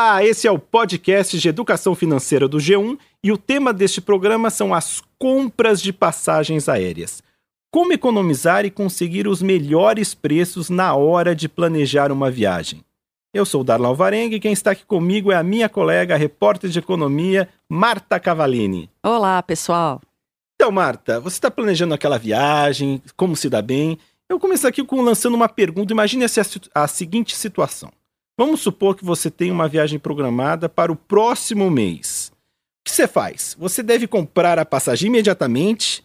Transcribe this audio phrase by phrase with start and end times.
[0.00, 4.48] Olá, esse é o podcast de educação financeira do G1 e o tema deste programa
[4.48, 7.20] são as compras de passagens aéreas.
[7.68, 12.84] Como economizar e conseguir os melhores preços na hora de planejar uma viagem.
[13.34, 16.16] Eu sou o Darlan Alvarenga e quem está aqui comigo é a minha colega, a
[16.16, 18.88] repórter de economia, Marta Cavalini.
[19.02, 20.00] Olá, pessoal.
[20.54, 23.98] Então, Marta, você está planejando aquela viagem, como se dá bem?
[24.28, 25.92] Eu começo aqui com lançando uma pergunta.
[25.92, 27.90] Imagine a, a seguinte situação.
[28.38, 32.30] Vamos supor que você tem uma viagem programada para o próximo mês.
[32.30, 33.56] O que você faz?
[33.58, 36.04] Você deve comprar a passagem imediatamente.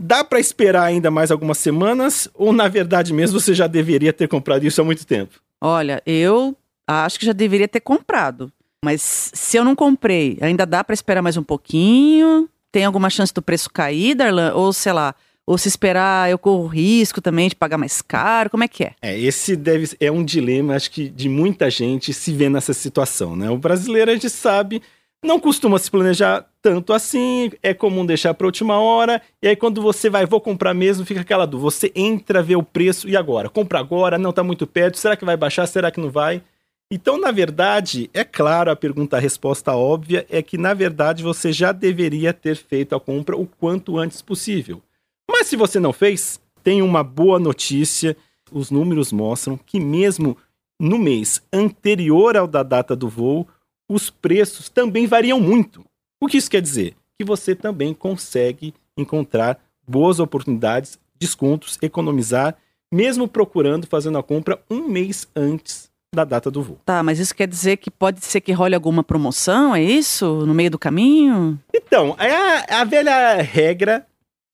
[0.00, 2.30] Dá para esperar ainda mais algumas semanas?
[2.32, 5.38] Ou, na verdade mesmo, você já deveria ter comprado isso há muito tempo?
[5.60, 6.56] Olha, eu
[6.88, 8.50] acho que já deveria ter comprado.
[8.82, 12.48] Mas se eu não comprei, ainda dá para esperar mais um pouquinho?
[12.72, 14.54] Tem alguma chance do preço cair, Darlan?
[14.54, 15.14] Ou, sei lá,
[15.46, 18.50] ou se esperar, eu corro risco também de pagar mais caro?
[18.50, 18.92] Como é que é?
[19.00, 23.36] É, esse deve é um dilema, acho que de muita gente se vê nessa situação,
[23.36, 23.48] né?
[23.48, 24.82] O brasileiro, a gente sabe,
[25.24, 29.80] não costuma se planejar tanto assim, é comum deixar para última hora, e aí quando
[29.80, 31.70] você vai, vou comprar mesmo, fica aquela dúvida.
[31.70, 33.48] Você entra, vê o preço, e agora?
[33.48, 36.42] Compra agora, não está muito perto, será que vai baixar, será que não vai?
[36.90, 41.52] Então, na verdade, é claro, a pergunta, a resposta óbvia é que, na verdade, você
[41.52, 44.82] já deveria ter feito a compra o quanto antes possível.
[45.30, 48.16] Mas se você não fez, tem uma boa notícia.
[48.50, 50.36] Os números mostram que mesmo
[50.80, 53.46] no mês anterior ao da data do voo,
[53.88, 55.84] os preços também variam muito.
[56.20, 56.94] O que isso quer dizer?
[57.18, 62.56] Que você também consegue encontrar boas oportunidades, descontos, economizar,
[62.92, 66.80] mesmo procurando fazendo a compra um mês antes da data do voo.
[66.84, 70.46] Tá, mas isso quer dizer que pode ser que role alguma promoção, é isso?
[70.46, 71.60] No meio do caminho?
[71.74, 74.06] Então, é a, a velha regra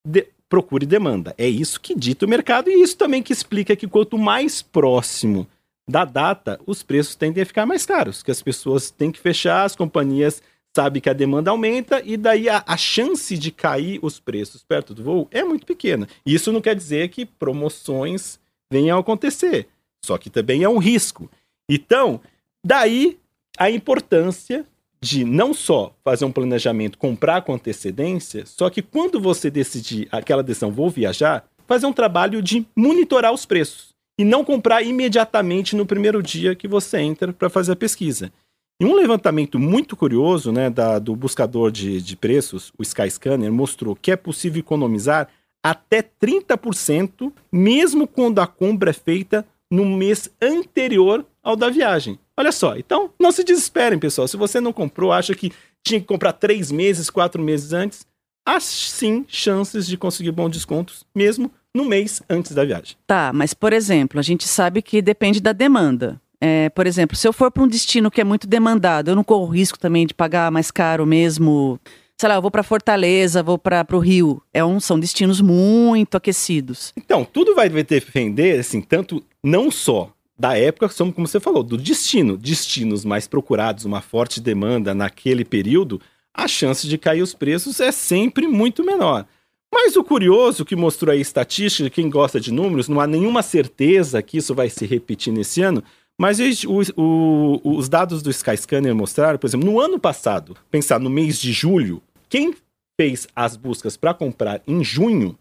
[0.06, 1.34] de, procura e demanda.
[1.38, 5.48] É isso que dita o mercado e isso também que explica que quanto mais próximo
[5.88, 9.64] da data, os preços tendem a ficar mais caros, que as pessoas têm que fechar,
[9.64, 10.42] as companhias
[10.76, 14.92] sabem que a demanda aumenta e daí a, a chance de cair os preços perto
[14.92, 16.06] do voo é muito pequena.
[16.24, 18.38] Isso não quer dizer que promoções
[18.70, 19.68] venham a acontecer,
[20.04, 21.30] só que também é um risco.
[21.66, 22.20] Então,
[22.62, 23.18] daí
[23.56, 24.66] a importância
[25.02, 30.44] de não só fazer um planejamento, comprar com antecedência, só que quando você decidir aquela
[30.44, 35.84] decisão, vou viajar, fazer um trabalho de monitorar os preços e não comprar imediatamente no
[35.84, 38.32] primeiro dia que você entra para fazer a pesquisa.
[38.80, 43.96] E um levantamento muito curioso né, da, do buscador de, de preços, o Skyscanner, mostrou
[43.96, 45.28] que é possível economizar
[45.64, 52.18] até 30%, mesmo quando a compra é feita no mês anterior ao da viagem.
[52.38, 54.26] Olha só, então não se desesperem, pessoal.
[54.26, 55.52] Se você não comprou, acha que
[55.84, 58.06] tinha que comprar três meses, quatro meses antes,
[58.46, 62.96] há sim chances de conseguir bons descontos, mesmo no mês antes da viagem.
[63.06, 66.20] Tá, mas por exemplo, a gente sabe que depende da demanda.
[66.40, 69.22] É, por exemplo, se eu for para um destino que é muito demandado, eu não
[69.22, 71.78] corro risco também de pagar mais caro mesmo.
[72.18, 74.42] Sei lá, eu vou para Fortaleza, vou para o Rio.
[74.52, 76.92] É um, são destinos muito aquecidos.
[76.96, 82.36] Então, tudo vai depender, assim, tanto não só da época, como você falou, do destino.
[82.36, 86.00] Destinos mais procurados, uma forte demanda naquele período,
[86.34, 89.24] a chance de cair os preços é sempre muito menor.
[89.72, 94.20] Mas o curioso que mostrou aí estatística, quem gosta de números, não há nenhuma certeza
[94.20, 95.80] que isso vai se repetir nesse ano,
[96.18, 101.08] mas o, o, os dados do Skyscanner mostraram, por exemplo, no ano passado, pensar no
[101.08, 102.52] mês de julho, quem
[103.00, 105.38] fez as buscas para comprar em junho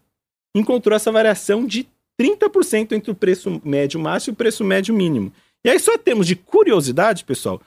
[0.54, 1.88] encontrou essa variação de
[2.20, 5.32] 30% entre o preço médio máximo e o preço médio mínimo.
[5.64, 7.60] E aí, só temos de curiosidade, pessoal,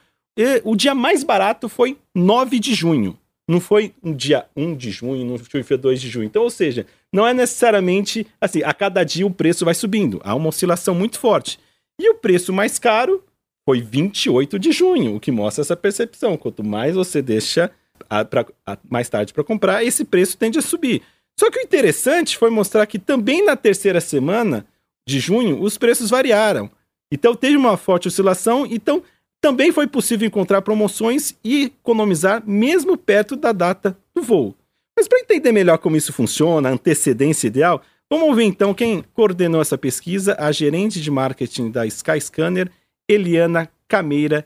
[0.63, 3.17] o dia mais barato foi 9 de junho.
[3.47, 6.25] Não foi um dia 1 de junho, não foi 2 de junho.
[6.25, 10.19] Então, ou seja, não é necessariamente assim, a cada dia o preço vai subindo.
[10.23, 11.59] Há uma oscilação muito forte.
[11.99, 13.23] E o preço mais caro
[13.67, 16.37] foi 28 de junho, o que mostra essa percepção.
[16.37, 17.71] Quanto mais você deixa
[18.09, 21.03] a, pra, a, mais tarde para comprar, esse preço tende a subir.
[21.39, 24.65] Só que o interessante foi mostrar que também na terceira semana
[25.07, 26.69] de junho os preços variaram.
[27.11, 29.03] Então teve uma forte oscilação, então
[29.41, 34.55] também foi possível encontrar promoções e economizar mesmo perto da data do voo.
[34.97, 39.61] Mas para entender melhor como isso funciona, a antecedência ideal, vamos ouvir então quem coordenou
[39.61, 42.71] essa pesquisa, a gerente de marketing da Skyscanner,
[43.07, 44.45] Eliana Cameira,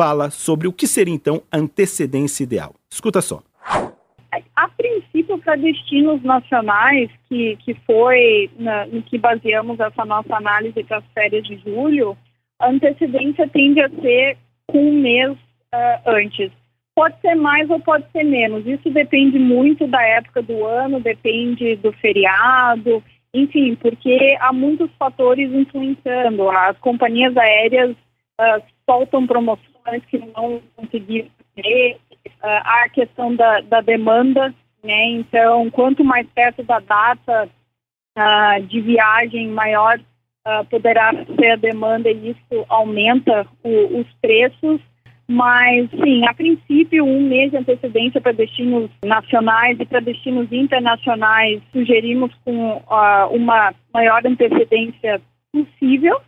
[0.00, 2.74] fala sobre o que seria então a antecedência ideal.
[2.90, 3.42] Escuta só.
[5.22, 10.98] Princípio, para destinos nacionais, que, que foi na, no que baseamos essa nossa análise para
[10.98, 12.16] as férias de julho,
[12.58, 14.36] a antecedência tende a ser
[14.66, 16.50] com um mês uh, antes.
[16.94, 18.66] Pode ser mais ou pode ser menos.
[18.66, 23.02] Isso depende muito da época do ano, depende do feriado,
[23.32, 26.50] enfim, porque há muitos fatores influenciando.
[26.50, 31.96] As companhias aéreas uh, soltam promoções que não conseguiram ter,
[32.26, 35.06] uh, a questão da, da demanda, né?
[35.10, 37.48] Então, quanto mais perto da data
[38.18, 44.80] uh, de viagem, maior uh, poderá ser a demanda e isso aumenta o, os preços.
[45.28, 51.62] Mas, sim, a princípio, um mês de antecedência para destinos nacionais e para destinos internacionais,
[51.72, 56.20] sugerimos com uh, uma maior antecedência possível.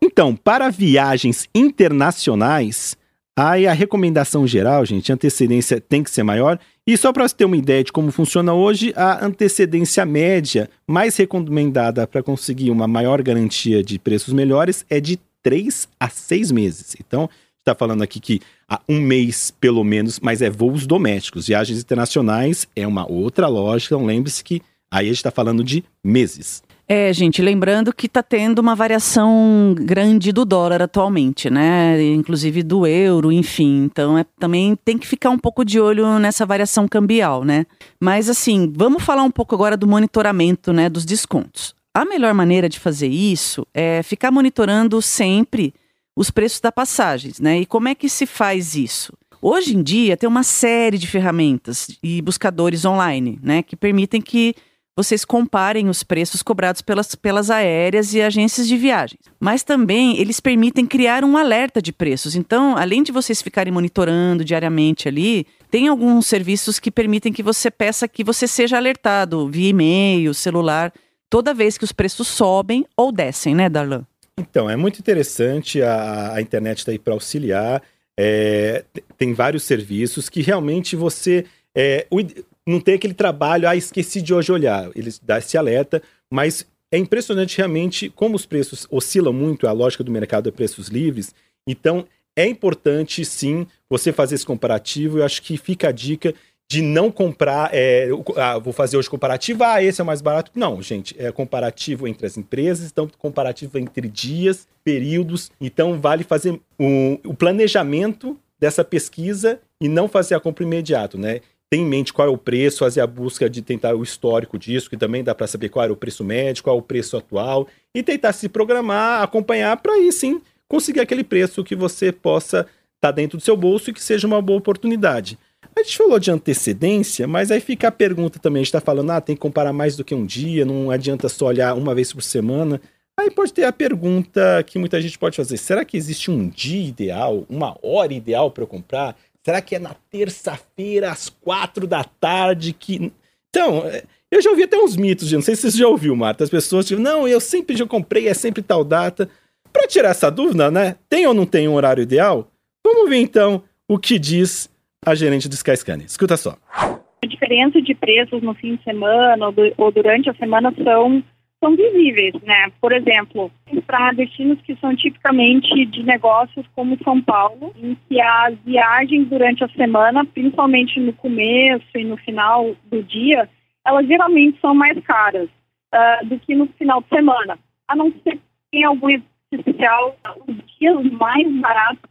[0.00, 2.96] Então, para viagens internacionais,
[3.36, 6.58] aí a recomendação geral, gente, a antecedência tem que ser maior.
[6.84, 11.16] E só para você ter uma ideia de como funciona hoje, a antecedência média mais
[11.16, 16.96] recomendada para conseguir uma maior garantia de preços melhores é de 3 a 6 meses.
[16.98, 17.30] Então,
[17.60, 21.46] está falando aqui que há um mês pelo menos, mas é voos domésticos.
[21.46, 25.84] Viagens internacionais é uma outra lógica, então lembre-se que aí a gente está falando de
[26.02, 26.64] meses.
[26.94, 31.98] É, gente, lembrando que está tendo uma variação grande do dólar atualmente, né?
[32.12, 33.84] Inclusive do euro, enfim.
[33.84, 37.64] Então, é, também tem que ficar um pouco de olho nessa variação cambial, né?
[37.98, 41.74] Mas, assim, vamos falar um pouco agora do monitoramento, né, dos descontos.
[41.94, 45.72] A melhor maneira de fazer isso é ficar monitorando sempre
[46.14, 47.60] os preços das passagens, né?
[47.60, 49.14] E como é que se faz isso?
[49.40, 54.54] Hoje em dia tem uma série de ferramentas e buscadores online, né, que permitem que
[54.96, 59.20] vocês comparem os preços cobrados pelas, pelas aéreas e agências de viagens.
[59.40, 62.36] Mas também eles permitem criar um alerta de preços.
[62.36, 67.70] Então, além de vocês ficarem monitorando diariamente ali, tem alguns serviços que permitem que você
[67.70, 70.92] peça que você seja alertado via e-mail, celular,
[71.30, 74.04] toda vez que os preços sobem ou descem, né, Darlan?
[74.38, 77.82] Então, é muito interessante, a, a internet está aí para auxiliar.
[78.18, 78.84] É,
[79.16, 81.46] tem vários serviços que realmente você.
[81.74, 82.20] É, o,
[82.66, 84.90] não tem aquele trabalho, ah, esqueci de hoje olhar.
[84.94, 90.04] Eles dão esse alerta, mas é impressionante realmente como os preços oscilam muito, a lógica
[90.04, 91.34] do mercado é preços livres.
[91.66, 92.06] Então,
[92.36, 95.18] é importante sim você fazer esse comparativo.
[95.18, 96.34] Eu acho que fica a dica
[96.70, 97.70] de não comprar.
[97.72, 100.50] É, ah, vou fazer hoje comparativo, ah, esse é mais barato.
[100.54, 105.50] Não, gente, é comparativo entre as empresas, então comparativo entre dias, períodos.
[105.60, 111.40] Então, vale fazer o, o planejamento dessa pesquisa e não fazer a compra imediato, né?
[111.72, 114.90] Ter em mente qual é o preço, fazer a busca de tentar o histórico disso,
[114.90, 117.66] que também dá para saber qual era o preço médio, qual é o preço atual,
[117.94, 122.68] e tentar se programar, acompanhar para aí sim conseguir aquele preço que você possa estar
[123.00, 125.38] tá dentro do seu bolso e que seja uma boa oportunidade.
[125.74, 129.10] A gente falou de antecedência, mas aí fica a pergunta também, a gente está falando,
[129.10, 132.12] ah, tem que comparar mais do que um dia, não adianta só olhar uma vez
[132.12, 132.78] por semana.
[133.18, 136.86] Aí pode ter a pergunta que muita gente pode fazer: será que existe um dia
[136.86, 139.16] ideal, uma hora ideal para eu comprar?
[139.44, 143.12] Será que é na terça-feira, às quatro da tarde que.
[143.50, 143.84] Então,
[144.30, 146.44] eu já ouvi até uns mitos, não sei se você já ouviu, Marta.
[146.44, 149.28] As pessoas dizem, não, eu sempre já comprei, é sempre tal data.
[149.72, 150.96] Para tirar essa dúvida, né?
[151.08, 152.48] Tem ou não tem um horário ideal?
[152.84, 154.70] Vamos ver então o que diz
[155.04, 156.06] a gerente do Skyscanner.
[156.06, 156.56] Escuta só.
[156.72, 159.46] A diferença de preços no fim de semana
[159.76, 161.22] ou durante a semana são
[161.62, 162.72] são visíveis, né?
[162.80, 163.52] Por exemplo,
[163.86, 169.62] para destinos que são tipicamente de negócios como São Paulo, em que as viagens durante
[169.62, 173.48] a semana, principalmente no começo e no final do dia,
[173.86, 175.48] elas geralmente são mais caras
[175.94, 177.56] uh, do que no final de semana.
[177.86, 178.42] A não ser que
[178.72, 179.08] tenha algum
[179.52, 180.16] especial,
[180.48, 182.10] os dias mais baratos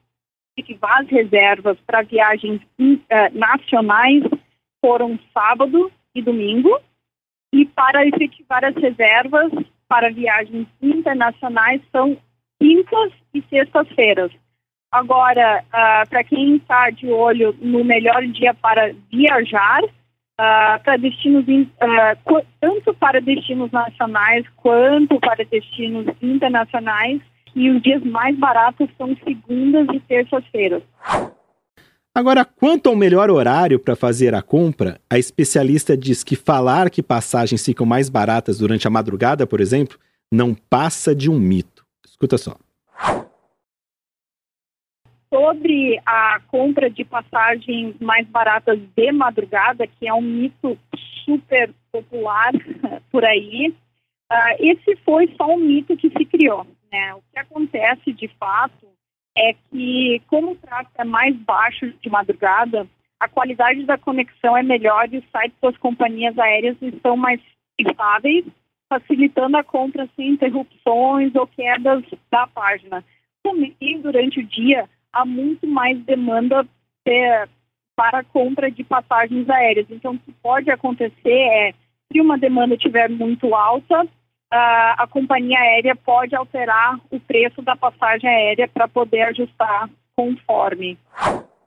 [0.63, 2.97] que as reservas para viagens uh,
[3.33, 4.23] nacionais
[4.79, 6.79] foram sábado e domingo,
[7.53, 9.51] e para efetivar as reservas
[9.87, 12.17] para viagens internacionais são
[12.59, 14.31] quintas e sextas-feiras.
[14.91, 21.45] Agora, uh, para quem está de olho no melhor dia para viajar, uh, para destinos
[21.47, 27.21] uh, tanto para destinos nacionais quanto para destinos internacionais,
[27.55, 30.83] e os dias mais baratos são segundas e terças-feiras.
[32.13, 37.01] Agora, quanto ao melhor horário para fazer a compra, a especialista diz que falar que
[37.01, 39.97] passagens ficam mais baratas durante a madrugada, por exemplo,
[40.29, 41.85] não passa de um mito.
[42.05, 42.57] Escuta só.
[45.33, 50.77] Sobre a compra de passagens mais baratas de madrugada, que é um mito
[51.23, 52.51] super popular
[53.09, 53.73] por aí,
[54.29, 56.67] uh, esse foi só um mito que se criou.
[56.91, 57.13] Né?
[57.13, 58.90] O que acontece de fato
[59.37, 62.87] é que, como o tráfego é mais baixo de madrugada,
[63.19, 67.39] a qualidade da conexão é melhor e os sites das companhias aéreas estão mais
[67.79, 68.45] estáveis,
[68.89, 73.03] facilitando a compra sem interrupções ou quedas da página.
[73.43, 76.67] Também, durante o dia, há muito mais demanda
[77.05, 77.47] é,
[77.95, 79.87] para compra de passagens aéreas.
[79.89, 81.73] Então, o que pode acontecer é,
[82.11, 84.07] se uma demanda estiver muito alta,
[84.51, 90.97] a, companhia aérea pode alterar o preço da passagem aérea para poder ajustar conforme.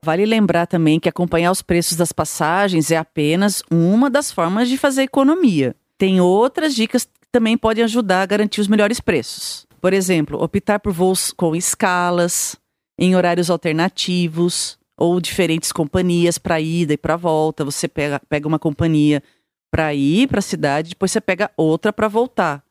[0.04, 4.76] Vale lembrar também que acompanhar os preços das passagens é apenas uma das formas de
[4.76, 5.74] fazer economia.
[5.96, 9.66] Tem outras dicas que também podem ajudar a garantir os melhores preços.
[9.80, 12.56] Por exemplo, optar por voos com escalas,
[12.98, 17.64] em horários alternativos ou diferentes companhias para ida e para volta.
[17.64, 19.22] Você pega, pega uma companhia
[19.70, 22.62] para ir para a cidade, depois você pega outra para voltar.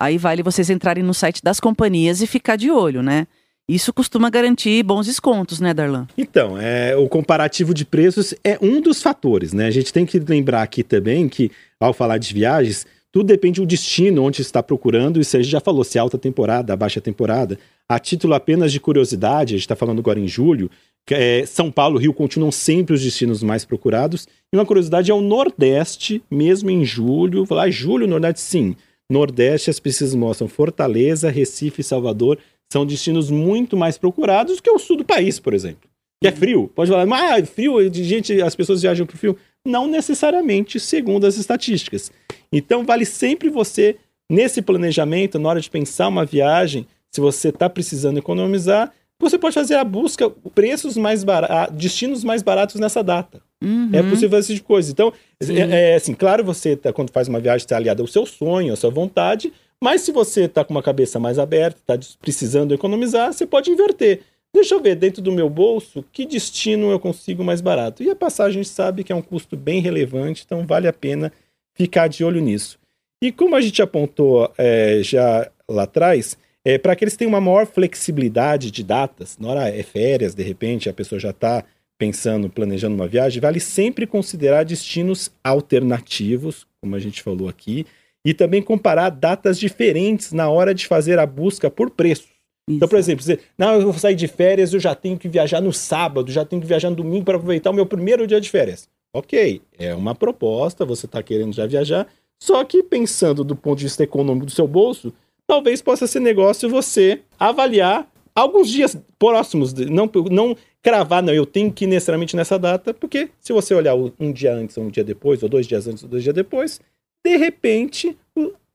[0.00, 3.26] Aí vale vocês entrarem no site das companhias e ficar de olho, né?
[3.68, 6.08] Isso costuma garantir bons descontos, né, Darlan?
[6.16, 9.66] Então, é, o comparativo de preços é um dos fatores, né?
[9.66, 13.66] A gente tem que lembrar aqui também que, ao falar de viagens, tudo depende do
[13.66, 15.20] destino onde está procurando.
[15.20, 17.58] Isso a gente já falou, se é alta temporada, baixa temporada.
[17.86, 20.70] A título apenas de curiosidade, a gente está falando agora em julho,
[21.10, 24.26] é, São Paulo e Rio continuam sempre os destinos mais procurados.
[24.52, 27.44] E uma curiosidade é o Nordeste, mesmo em julho.
[27.44, 28.76] Falar ah, julho, Nordeste, sim.
[29.10, 32.38] Nordeste, as pesquisas mostram Fortaleza, Recife e Salvador
[32.72, 35.90] são destinos muito mais procurados que o sul do país, por exemplo.
[36.22, 36.70] Que é frio.
[36.74, 39.36] Pode falar, mas ah, frio, gente, as pessoas viajam para o frio.
[39.66, 42.12] Não necessariamente, segundo as estatísticas.
[42.52, 43.96] Então, vale sempre você,
[44.30, 49.54] nesse planejamento, na hora de pensar uma viagem, se você está precisando economizar, você pode
[49.54, 53.42] fazer a busca, preços mais baratos, destinos mais baratos nessa data.
[53.62, 53.90] Uhum.
[53.92, 54.90] É possível fazer esse tipo de coisa.
[54.90, 58.24] Então, é, é, assim, claro, você, tá, quando faz uma viagem, está aliado ao seu
[58.24, 62.72] sonho, à sua vontade, mas se você está com uma cabeça mais aberta, está precisando
[62.72, 64.22] economizar, você pode inverter.
[64.52, 68.02] Deixa eu ver dentro do meu bolso que destino eu consigo mais barato.
[68.02, 71.32] E a passagem sabe que é um custo bem relevante, então vale a pena
[71.74, 72.78] ficar de olho nisso.
[73.22, 77.66] E como a gente apontou é, já lá atrás, é, para que têm uma maior
[77.66, 81.64] flexibilidade de datas, na hora é férias, de repente a pessoa já está
[81.98, 87.86] pensando, planejando uma viagem, vale sempre considerar destinos alternativos, como a gente falou aqui,
[88.24, 92.22] e também comparar datas diferentes na hora de fazer a busca por preço.
[92.68, 92.76] Isso.
[92.76, 95.60] Então, por exemplo, você, não, eu vou sair de férias, eu já tenho que viajar
[95.60, 98.50] no sábado, já tenho que viajar no domingo para aproveitar o meu primeiro dia de
[98.50, 98.88] férias.
[99.12, 102.06] Ok, é uma proposta, você está querendo já viajar,
[102.40, 105.12] só que pensando do ponto de vista econômico do seu bolso,
[105.50, 111.72] talvez possa ser negócio você avaliar alguns dias próximos, não, não cravar, não, eu tenho
[111.72, 115.02] que ir necessariamente nessa data, porque se você olhar um dia antes ou um dia
[115.02, 116.80] depois, ou dois dias antes ou dois dias depois,
[117.24, 118.16] de repente,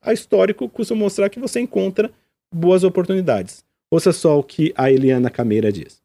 [0.02, 2.12] a histórico costuma mostrar que você encontra
[2.54, 3.64] boas oportunidades.
[3.90, 6.04] Ouça só o que a Eliana Cameira diz.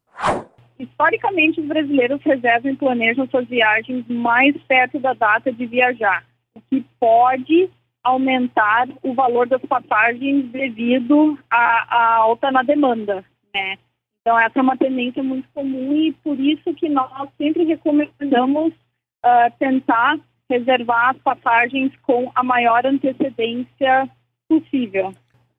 [0.79, 6.25] Historicamente, os brasileiros reservam e planejam suas viagens mais perto da data de viajar,
[6.55, 7.69] o que pode
[8.03, 13.77] aumentar o valor das passagens devido à, alta na demanda, né?
[14.21, 19.51] Então, essa é uma tendência muito comum e por isso que nós sempre recomendamos uh,
[19.57, 24.07] tentar reservar as passagens com a maior antecedência
[24.47, 25.11] possível.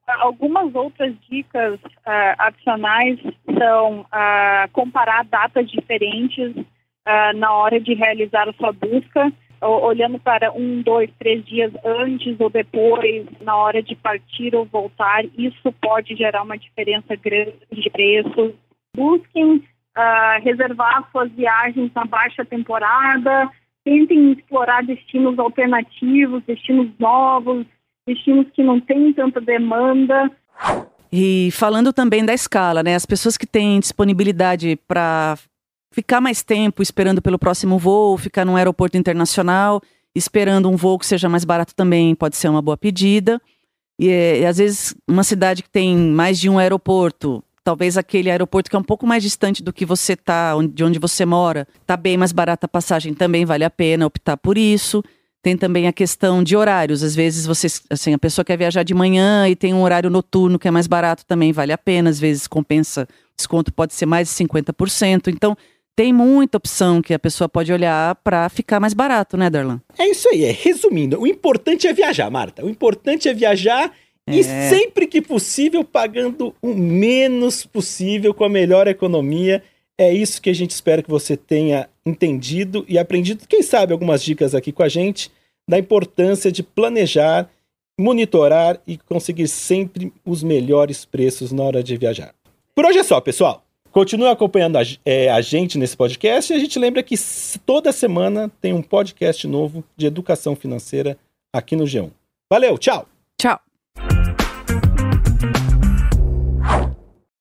[0.07, 3.19] Algumas outras dicas uh, adicionais
[3.57, 6.53] são uh, comparar datas diferentes
[7.35, 9.29] na hora de realizar a sua busca,
[9.63, 15.23] olhando para um, dois, três dias antes ou depois, na hora de partir ou voltar.
[15.37, 18.53] Isso pode gerar uma diferença grande de preço.
[18.95, 19.63] Busquem
[20.41, 23.49] reservar suas viagens na baixa temporada,
[23.83, 27.65] tentem explorar destinos alternativos, destinos novos,
[28.07, 30.31] destinos que não têm tanta demanda.
[31.11, 32.95] E falando também da escala, né?
[32.95, 35.37] As pessoas que têm disponibilidade para
[35.93, 39.81] ficar mais tempo esperando pelo próximo voo, ficar num aeroporto internacional,
[40.13, 43.41] esperando um voo que seja mais barato também pode ser uma boa pedida.
[43.97, 44.07] E,
[44.41, 48.75] e às vezes uma cidade que tem mais de um aeroporto talvez aquele aeroporto que
[48.75, 52.17] é um pouco mais distante do que você tá, de onde você mora, tá bem
[52.17, 55.01] mais barata a passagem, também vale a pena optar por isso.
[55.41, 57.03] Tem também a questão de horários.
[57.03, 60.57] Às vezes você, assim, a pessoa quer viajar de manhã e tem um horário noturno
[60.57, 62.09] que é mais barato, também vale a pena.
[62.09, 65.27] Às vezes compensa, desconto pode ser mais de 50%.
[65.27, 65.57] Então,
[65.95, 69.81] tem muita opção que a pessoa pode olhar para ficar mais barato, né, Darlan?
[69.97, 70.45] É isso aí.
[70.45, 70.51] É.
[70.51, 72.65] Resumindo, o importante é viajar, Marta.
[72.65, 73.93] O importante é viajar
[74.27, 74.69] e é.
[74.69, 79.63] sempre que possível, pagando o menos possível, com a melhor economia.
[79.97, 84.23] É isso que a gente espera que você tenha entendido e aprendido, quem sabe, algumas
[84.23, 85.31] dicas aqui com a gente,
[85.69, 87.49] da importância de planejar,
[87.99, 92.33] monitorar e conseguir sempre os melhores preços na hora de viajar.
[92.73, 93.62] Por hoje é só, pessoal.
[93.93, 97.15] Continue acompanhando a, é, a gente nesse podcast e a gente lembra que
[97.63, 101.15] toda semana tem um podcast novo de educação financeira
[101.53, 102.09] aqui no G1.
[102.51, 103.07] Valeu, tchau!
[103.39, 103.72] Tchau!